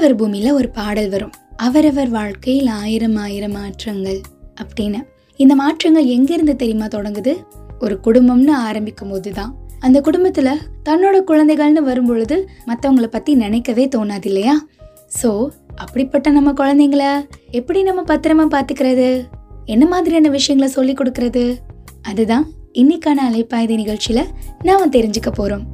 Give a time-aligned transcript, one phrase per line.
[0.00, 1.32] ஆண்டவர் பூமியில ஒரு பாடல் வரும்.
[1.56, 4.20] அவரவர் வாழ்க்கையில் ஆயிரம் ஆயிரம் மாற்றங்கள்
[4.60, 5.00] அப்படின்னு.
[5.36, 7.32] இந்த மாற்றங்கள் எங்கிருந்து தெரியுமா தொடங்குது?
[7.80, 10.50] ஒரு குடும்பம்னு ஆரம்பிக்கும் போது தான் அந்த குடும்பத்துல
[10.88, 14.54] தன்னோட குழந்தைகள்னு வரும்பொழுது மற்றவங்களை பத்தி நினைக்கவே தோணாது இல்லையா
[15.22, 15.32] ஸோ
[15.76, 17.06] அப்படிப்பட்ட நம்ம குழந்தைங்கள
[17.50, 19.08] எப்படி நம்ம பத்திரமா பார்த்துக்கிறது
[19.64, 21.44] என்ன மாதிரியான விஷயங்களை சொல்லி கொடுக்கறது?
[22.02, 24.22] அதுதான் இன்னைக்கான அலைப்பாய்தி நிகழ்ச்சியில
[24.62, 25.66] நாம தெரிஞ்சுக்க போறோம்.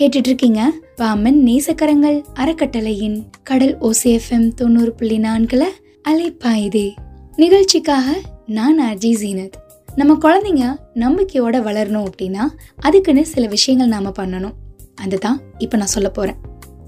[0.00, 5.64] கேட்டுட்டு இருக்கீங்க பாமன் நேசக்கரங்கள் அறக்கட்டளையின் கடல் ஓசிஎஃப்எம் தொண்ணூறு புள்ளி நான்குல
[6.08, 6.94] அலைப்பாயுதே.
[7.36, 9.52] நிகழ்ச்சிக்காக நான் அர்ஜி ஜீனத்.
[9.94, 12.42] நம்ம குழந்தைங்க நம்பிக்கையோட வளரணும் அப்படின்னா
[12.78, 14.52] அதுக்குன்னு சில விஷயங்கள் நாம பண்ணணும்.
[14.94, 16.34] அதுதான் இப்போ நான் சொல்ல போறேன்.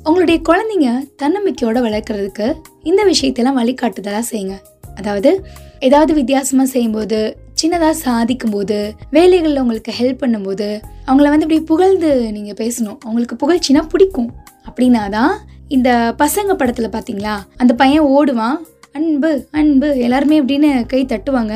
[0.05, 4.59] உங்களுடைய குழந்தைங்க தன்னம்பிக்கையோட வளர்க்கறதுக்கு இந்த விஷயத்தெல்லாம் வழிகாட்டுதலா செய்யுங்க.
[4.97, 5.45] அதாவது
[5.80, 8.79] ஏதாவது வித்தியாசமா செய்யும்போது சின்னதாக சாதிக்கும் போது
[9.17, 10.69] வேலைகளில் உங்களுக்கு ஹெல்ப் பண்ணும்போது
[11.09, 12.98] அவங்கள வந்து இப்படி புகழ்ந்து நீங்கள் பேசணும்.
[13.05, 14.31] அவங்களுக்கு புகழ்ச்சினா பிடிக்கும்.
[14.69, 15.33] அப்படின்னா தான்
[15.77, 15.89] இந்த
[16.23, 18.59] பசங்க படத்தில் பார்த்தீங்களா அந்த பையன் ஓடுவான்.
[18.98, 19.89] அன்பு அன்பு.
[20.05, 21.55] எல்லாருமே அப்படின்னு கை தட்டுவாங்க.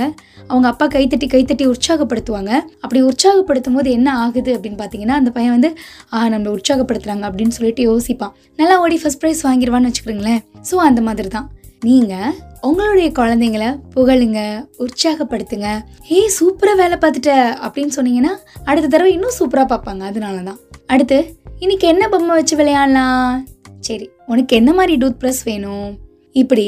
[0.51, 2.53] அவங்க அப்பா கைத்தட்டி கைத்தட்டி உற்சாகப்படுத்துவாங்க.
[2.85, 5.71] அப்படி உற்சாகப்படுத்தும் போது என்ன ஆகுது அப்படின்னு பார்த்தீங்கன்னா அந்த பையன் வந்து
[6.15, 8.35] ஆ நம்மளை உற்சாகப்படுத்துகிறாங்க அப்படின்னு சொல்லிட்டு யோசிப்பான்.
[8.61, 11.49] நல்லா ஓடி ஃபஸ்ட் ப்ரைஸ் வாங்கிடுவான்னு வச்சுக்கிறீங்களேன் ஸோ அந்த மாதிரி தான்
[11.85, 14.41] நீங்கள் உங்களுடைய குழந்தைங்கள புகழுங்க
[14.83, 15.69] உற்சாகப்படுத்துங்க.
[16.03, 17.31] ஹே சூப்பராக வேலை பார்த்துட்ட
[17.67, 18.33] அப்படின்னு சொன்னீங்கன்னா
[18.65, 20.03] அடுத்த தடவை இன்னும் சூப்பராக பார்ப்பாங்க.
[20.11, 21.19] அதனால தான் அடுத்து
[21.59, 23.47] இன்னைக்கு என்ன பொம்மை வச்சு விளையாடலாம்?
[23.81, 25.99] சரி உனக்கு என்ன மாதிரி டூத் ப்ரஷ் வேணும்?
[26.33, 26.67] இப்படி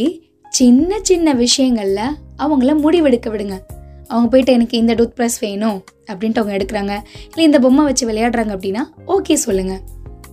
[0.49, 3.59] சின்ன சின்ன விஷயங்களில் அவங்கள முடிவெடுக்க விடுங்க.
[4.09, 6.97] அவங்க போயிட்டு எனக்கு இந்த டூத் ப்ரஷ் வேணும் அப்படின்ட்டு அவங்க எடுக்கிறாங்க.
[7.29, 9.81] இல்லை இந்த பொம்மை வச்சு விளையாடுறாங்க அப்படின்னா ஓகே சொல்லுங்கள்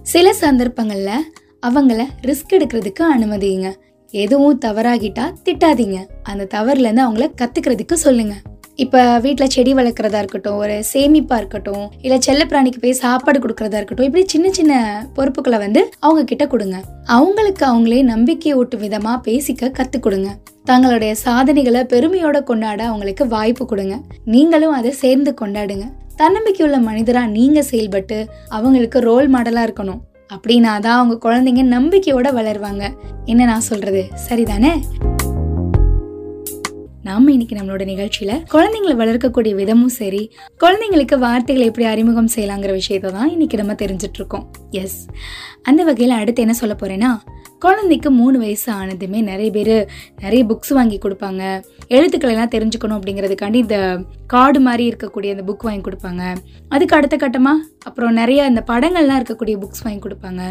[0.01, 1.31] சில சந்தர்ப்பங்களில்
[1.67, 3.69] அவங்கள ரிஸ்க் எடுக்கிறதுக்கு அனுமதிங்க.
[4.11, 5.99] எதுவும் தவறாகிட்டா திட்டாதீங்க.
[6.23, 8.35] அந்த தவறுலேருந்து அவங்கள கத்துக்கிறதுக்கு சொல்லுங்க.
[8.75, 14.23] இப்போ வீட்டில் செடி வளர்க்குறதா இருக்கட்டும் ஒரு சேமிப்பாக இருக்கட்டும் இல்லை செல்லப்பிராணிக்கு போய் சாப்பாடு கொடுக்கறதா இருக்கட்டும் இப்படி
[14.27, 14.73] சின்ன சின்ன
[15.13, 16.77] பொறுப்புகளை வந்து அவங்க கிட்ட கொடுங்க.
[17.17, 20.31] அவங்களுக்கு அவங்களே நம்பிக்கை ஊட்டும் விதமாக பேசிக்க கற்றுக் கொடுங்க.
[20.65, 23.97] தங்களுடைய சாதனைகளை பெருமையோட கொண்டாட அவங்களுக்கு வாய்ப்பு கொடுங்க.
[24.25, 25.87] நீங்களும் அதை சேர்ந்து கொண்டாடுங்க.
[26.15, 30.01] தன்னம்பிக்கையுள்ள மனிதராக நீங்கள் செயல்பட்டு அவங்களுக்கு ரோல் மாடலாக இருக்கணும்.
[30.35, 32.83] அப்படின்னா தான் அவங்க குழந்தைங்க நம்பிக்கையோட வளருவாங்க.
[33.25, 34.03] என்ன நான் சொல்றது?
[34.29, 34.71] சரிதானே?
[37.03, 40.31] நாம இன்னைக்கு நம்மளோட நிகழ்ச்சியில குழந்தைங்களை வளர்க்கக்கூடிய விதமும் சரி
[40.63, 44.45] குழந்தைங்களுக்கு வார்த்தைகளை எப்படி அறிமுகம் செய்யலாங்கிற விஷயத்த தான் இன்னைக்கு நம்ம தெரிஞ்சிட்டு இருக்கோம்.
[44.69, 45.05] எஸ்
[45.61, 47.11] அந்த வகையில் அடுத்து என்ன சொல்ல போறேன்னா
[47.59, 49.73] குழந்தைக்கு மூணு வயசு ஆனதுமே நிறைய பேர்
[50.21, 51.41] நிறைய புக்ஸ் வாங்கி கொடுப்பாங்க.
[51.87, 56.35] எழுத்துக்களை எல்லாம் தெரிஞ்சுக்கணும் அப்படிங்கிறதுக்காண்டி இந்த கார்டு மாதிரி இருக்கக்கூடிய அந்த புக் வாங்கி கொடுப்பாங்க.
[56.69, 60.41] அதுக்கு அடுத்த கட்டமாக அப்புறம் நிறைய இந்த படங்கள்லாம் இருக்கக்கூடிய புக்ஸ் வாங்கி கொடுப்பாங்க.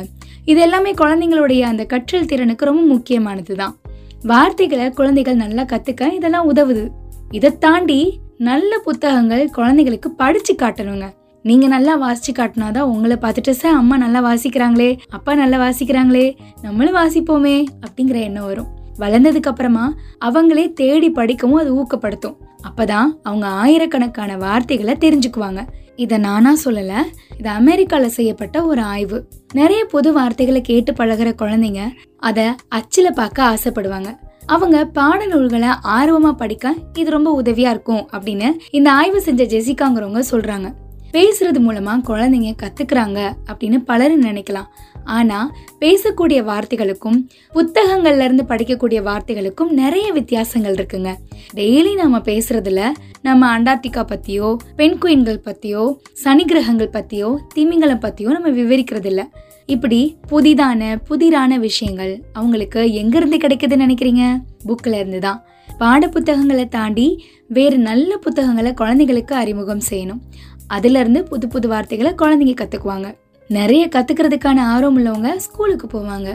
[0.45, 3.77] இது எல்லாமே குழந்தைங்களுடைய அந்த கற்றல் திறனுக்கு ரொம்ப முக்கியமானது தான்
[4.23, 6.89] வார்த்தைகளை குழந்தைகள் நல்லா கத்துக்க இதெல்லாம் உதவுது.
[7.31, 11.13] இதை தாண்டி நல்ல புத்தகங்கள் குழந்தைகளுக்கு படிச்சு காட்டணுங்க.
[11.43, 17.65] நீங்க நல்லா வாசிச்சு காட்டினாதான் உங்களை பார்த்துட்டு சார் அம்மா நல்லா வாசிக்கிறாங்களே அப்பா நல்லா வாசிக்கிறாங்களே நம்மளும் வாசிப்போமே
[17.87, 18.67] அப்படிங்கிற எண்ணம் வரும்.
[18.99, 19.95] வளர்ந்ததுக்கு அப்புறமா
[20.25, 22.37] அவங்களே தேடி படிக்கவும் அது ஊக்கப்படுத்தும்.
[22.69, 25.67] அப்பதான் அவங்க ஆயிரக்கணக்கான வார்த்தைகளை தெரிஞ்சுக்குவாங்க.
[26.05, 27.01] இதை நானா சொல்லலை.
[27.39, 29.19] இது அமெரிக்காவில் செய்யப்பட்ட ஒரு ஆய்வு.
[29.53, 31.83] நிறைய புது வார்த்தைகளை கேட்டு பழகிற குழந்தைங்க
[32.29, 32.45] அதை
[32.77, 34.11] அச்சில பார்க்க ஆசைப்படுவாங்க.
[34.47, 40.69] அவங்க பாடநூல்களை ஆர்வமாக படிக்க இது ரொம்ப உதவியாக இருக்கும் அப்படின்னு இந்த ஆய்வு செஞ்ச ஜெசிகாங்கிறவங்க சொல்கிறாங்க
[41.17, 44.69] பேசுறது மூலமா குழந்தைங்க கத்துக்கிறாங்க அப்படின்னு பலரும் நினைக்கலாம்.
[45.05, 51.15] ஆனா பேசக்கூடிய வார்த்தைகளுக்கும் புத்தகங்கள்ல இருந்து படிக்கக்கூடிய வார்த்தைகளுக்கும் நிறைய வித்தியாசங்கள் இருக்குங்க.
[51.55, 52.85] டெய்லி நாம பேசுறதுல
[53.23, 59.29] நம்ம அண்டார்டிகா பத்தியோ பெண் குயின்கள் பத்தியோ சனி கிரகங்கள் பத்தியோ திமிங்கலம் பத்தியோ நம்ம விவரிக்கிறது இல்ல
[59.67, 64.43] இப்படி புதிதான புதிரான விஷயங்கள் அவங்களுக்கு எங்க இருந்து கிடைக்குதுன்னு நினைக்கிறீங்க?
[64.67, 65.45] புக்ல இருந்து தான்
[65.79, 70.21] பாட புத்தகங்களை தாண்டி வேறு நல்ல புத்தகங்களை குழந்தைங்களுக்கு அறிமுகம் செய்யணும்.
[70.67, 73.15] அதுல இருந்து புது புது வார்த்தைகளை குழந்தைங்க கத்துக்குவாங்க.
[73.57, 76.29] நிறைய கத்துக்கிறதுக்கான ஆர்வம் உள்ளவங்க ஸ்கூலுக்கு போவாங்க.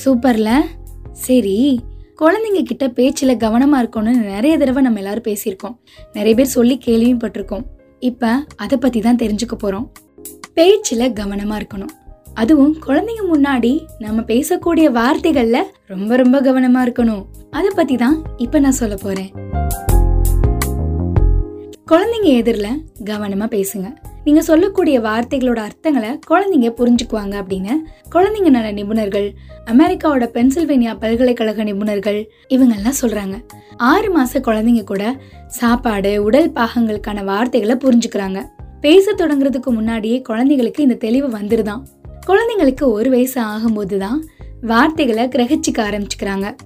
[0.00, 0.50] சூப்பர்ல?
[1.26, 1.54] சரி
[2.20, 5.76] குழந்தைங்க கிட்ட பேச்சில் கவனமாக இருக்கணும்னு நிறைய தடவை நம்ம எல்லாரும் பேசியிருக்கோம்.
[6.16, 7.64] நிறைய பேர் சொல்லி கேள்வியும் பட்டிருக்கோம்.
[8.08, 8.30] இப்போ
[8.64, 9.86] அதை பற்றி தான் தெரிஞ்சுக்க போகிறோம்
[10.58, 11.94] பேச்சில் கவனமாக இருக்கணும்.
[12.42, 13.72] அதுவும் குழந்தைங்க முன்னாடி
[14.04, 17.24] நம்ம பேசக்கூடிய வார்த்தைகளில் ரொம்ப ரொம்ப கவனமாக இருக்கணும்.
[17.60, 19.32] அதை பற்றி தான் இப்போ நான் சொல்ல போகிறேன்
[21.92, 22.80] குழந்தைங்க எதிரில்
[23.10, 23.88] கவனமாக பேசுங்க.
[24.28, 27.74] நீங்க சொல்லக்கூடிய வார்த்தைகளோட அர்த்தங்களை குழந்தைங்க புரிஞ்சுக்குவாங்க அப்படின்னு.
[28.12, 29.32] குழந்தைங்க நல நிபுணர்கள்
[29.66, 33.44] அமெரிக்காவோட பென்சில்வேனியா பல்கலைக்கழக நிபுணர்கள் இவங்கெல்லாம் சொல்றாங்க.
[33.76, 35.16] ஆறு மாச குழந்தைங்க கூட
[35.46, 38.44] சாப்பாடு உடல் பாகங்களுக்கான வார்த்தைகளை புரிஞ்சுக்கிறாங்க.
[38.80, 41.82] பேச தொடங்குறதுக்கு முன்னாடியே குழந்தைங்களுக்கு இந்த தெளிவு வந்துருதான்.
[42.26, 44.24] குழந்தைங்களுக்கு ஒரு வயசு ஆகும்போது தான்
[44.60, 46.56] வார்த்தைகளை கிரகிச்சிக்க ஆரம்பிச்சுக்கிறாங்க.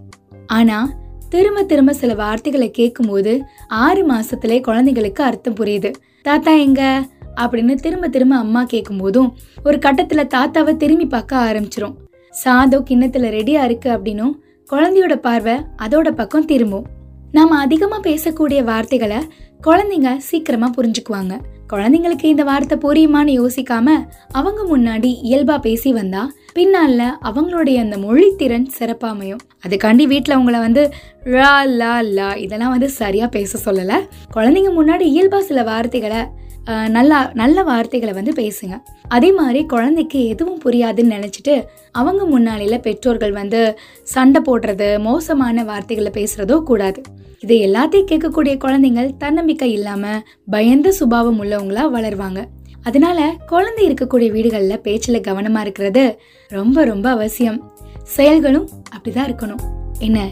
[0.47, 0.93] ஆனா
[1.29, 5.93] திரும்ப திரும்ப சில வார்த்தைகளை கேட்கும்போது ஆறு மாசத்திலே குழந்தைங்களுக்கு அர்த்தம் புரியுது.
[6.23, 7.07] தாத்தா எங்க?
[7.41, 11.95] அப்படின்னு திரும்ப திரும்ப அம்மா கேட்கும் போதும் ஒரு கட்டத்துல தாத்தாவை திரும்பி பார்க்க ஆரம்பிச்சிரும்.
[12.31, 14.35] சாதம் கிண்ணத்துல ரெடியா இருக்கு அப்படின்னும்
[14.71, 16.87] குழந்தையோட பார்வை அதோட பக்கம் திரும்பும்.
[17.33, 19.19] நாம அதிகமா பேசக்கூடிய வார்த்தைகளை
[19.67, 21.35] குழந்தைங்க சீக்கிரமா புரிஞ்சுக்குவாங்க.
[21.73, 23.89] குழந்தைங்களுக்கு இந்த வார்த்தை புரியுமான்னு யோசிக்காம
[24.33, 30.91] அவங்க முன்னாடி இயல்பா பேசி வந்தா பின்னால அவங்களுடைய அந்த மொழித்திறன் சிறப்பாமையும் அதுக்காண்டி வீட்டில் அவங்கள வந்து
[31.25, 33.93] லா லா லா இதெல்லாம் வந்து சரியா பேச சொல்லல.
[34.35, 36.23] குழந்தைங்க முன்னாடி இயல்பா சில வார்த்தைகளை
[36.67, 38.83] நல்லா நல்ல வார்த்தைகளை வந்து பேசுங்க.
[39.09, 46.63] அதே மாதிரி குழந்தைக்கு எதுவும் புரியாதுன்னு நினச்சிட்டு அவங்க முன்னாளில பெற்றோர்கள் வந்து சண்டை போடுறது மோசமான வார்த்தைகளை பேசுகிறதோ
[46.63, 47.03] கூடாது.
[47.41, 52.45] இது எல்லாத்தையும் கேட்கக்கூடிய குழந்தைங்கள் தன்னம்பிக்கை இல்லாமல் பயந்த சுபாவம் உள்ளவங்களா வளருவாங்க.
[52.83, 57.73] அதனால குழந்தை இருக்கக்கூடிய வீடுகளில் பேச்சில் கவனமாக இருக்கிறது ரொம்ப ரொம்ப அவசியம்.
[58.03, 59.61] செயல்களும் அப்படிதான் இருக்கணும்.
[59.99, 60.29] என்ன?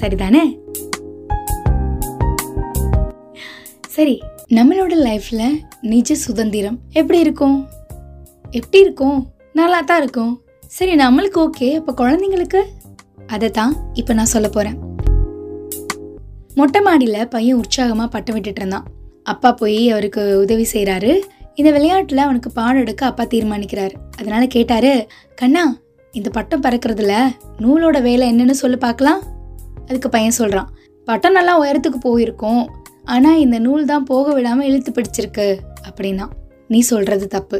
[0.00, 0.58] சரிதானே?
[3.88, 4.22] சரி
[4.56, 7.56] நம்மளோட லைஃப்பில் நிஜ சுதந்திரம் எப்படி இருக்கும்?
[8.50, 9.18] எப்படி இருக்கும்?
[9.52, 10.30] நல்லா தான் இருக்கும்.
[10.76, 11.68] சரி நம்மளுக்கு ஓகே.
[11.78, 12.60] அப்போ குழந்தைங்களுக்கு?
[13.26, 14.78] அதை தான் இப்போ நான் சொல்ல போகிறேன்
[16.54, 18.86] மொட்டை மாடியில் பையன் உற்சாகமாக பட்டம் விட்டுட்டு இருந்தான்.
[19.22, 21.12] அப்பா போய் அவருக்கு உதவி செய்கிறாரு
[21.54, 23.94] இந்த விளையாட்டில் அவனுக்கு பாடம் எடுக்க அப்பா தீர்மானிக்கிறார்.
[24.16, 25.76] அதனால் கேட்டாரு கண்ணா
[26.12, 27.14] இந்த பட்டம் பறக்கிறதுல
[27.58, 29.22] நூலோட வேலை என்னன்னு சொல்லி பார்க்கலாம்.
[29.88, 30.70] அதுக்கு பையன் சொல்கிறான்
[31.04, 32.64] பட்டம் நல்லா உயரத்துக்கு போயிருக்கோம்.
[33.14, 35.46] ஆனால் இந்த நூல் தான் போக விடாமல் இழுத்து பிடிச்சிருக்கு
[35.88, 36.26] அப்படின்னா
[36.66, 37.58] நீ சொல்கிறது தப்பு.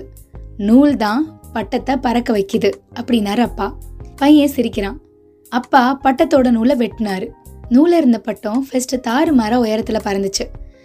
[0.69, 1.23] நூல் தான்
[1.53, 3.67] பட்டத்தை பறக்க வைக்குது அப்படின்னாரு அப்பா.
[4.17, 4.99] பையன் சிரிக்கிறான்.
[5.53, 7.27] அப்பா பட்டத்தோட நூலை வெட்டினாரு.
[7.71, 10.45] நூல இருந்த பட்டம் ஃபர்ஸ்ட் தாறு மரம் உயரத்துல பறந்துச்சு.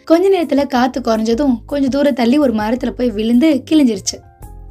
[0.09, 4.17] கொஞ்ச நேரத்துல காத்து குறைஞ்சதும் கொஞ்சம் தூரம் தள்ளி ஒரு மரத்துல போய் விழுந்து கிழிஞ்சிருச்சு.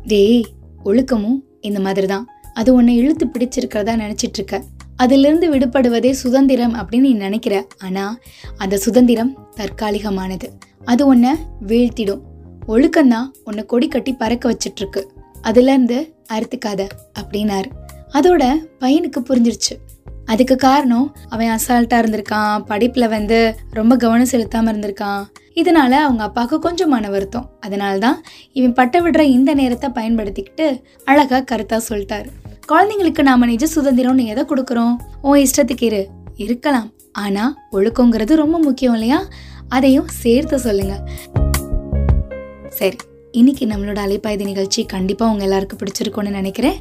[0.06, 0.42] டேய்
[0.84, 2.24] ஒழுக்கமும் இந்த மாதிரி தான்
[2.54, 4.56] அது உன்னை இழுத்து பிடிச்சிருக்கிறதா நினைச்சிட்டு இருக்க.
[4.96, 7.66] அதிலிருந்து விடுபடுவதே சுதந்திரம் அப்படின்னு நீ நினைக்கிற.
[7.78, 8.20] ஆனால்
[8.56, 10.48] அந்த சுதந்திரம் தற்காலிகமானது.
[10.84, 11.34] அது உன்னை
[11.66, 12.20] வீழ்த்திடும்.
[12.68, 15.04] ஒழுக்கம்தான் உன்னை கொடி கட்டி பறக்க வச்சிட்ருக்கு.
[15.42, 16.88] அதுலேருந்து அறுத்துக்காத
[17.20, 17.64] அப்படின்னாரு.
[18.12, 19.76] அதோட பையனுக்கு புரிஞ்சிருச்சு.
[20.24, 25.24] அதுக்கு காரணம் அவன் அசால்ட்டாக இருந்திருக்கான் படிப்பில் வந்து ரொம்ப கவனம் செலுத்தாமல் இருந்திருக்கான்.
[25.54, 27.50] இதனால அவங்க அப்பாவுக்கு கொஞ்சம் மன வருத்தம்.
[27.60, 28.22] அதனால்தான்
[28.52, 32.26] இவன் பட்ட விடுற இந்த நேரத்தை பயன்படுத்திக்கிட்டு அழகாக கருத்தாக சொல்லிட்டாரு.
[32.72, 34.96] குழந்தைங்களுக்கு நாம நிஜ சுதந்திரம்னு எதை கொடுக்குறோம்?
[35.22, 36.08] உன் இஷ்டத்துக்கு இரு.
[36.34, 36.92] இருக்கலாம்.
[37.12, 39.26] ஆனா ஒழுக்கங்கிறது ரொம்ப முக்கியம் இல்லையா?
[39.68, 41.04] அதையும் சேர்த்து சொல்லுங்க.
[42.68, 42.96] சரி
[43.30, 46.74] இன்னைக்கு நம்மளோட அலைப்பாய்தி நிகழ்ச்சி கண்டிப்பா உங்க எல்லாருக்கும் பிடிச்சிருக்கும்னு நினைக்கிறேன்.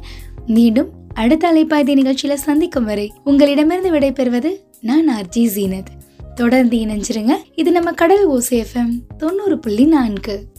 [0.46, 6.00] மீண்டும் அடுத்த அலைப்பாய்தி நிகழ்ச்சியில சந்திக்கும் வரை உங்களிடமிருந்து விடைபெறுவது நான் ஆர்ஜி ஜீனத்.
[6.34, 7.30] தொடர்ந்து இணைஞ்சிருங்க.
[7.54, 10.51] இது நம்ம கடல் ஓசை எஃப்எம் தொண்ணூறு புள்ளி நான்கு.